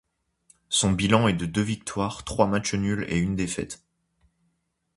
[0.69, 3.83] Son bilan est de deux victoires, trois matchs nuls et une défaite.